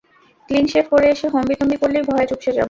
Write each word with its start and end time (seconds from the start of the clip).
Clean 0.49 0.65
shave 0.71 0.85
করে 0.91 1.07
এসে 1.13 1.27
হম্বিতম্বি 1.33 1.77
করলেই 1.81 2.03
ভয়ে 2.09 2.29
চুপসে 2.29 2.51
যাবো? 2.51 2.59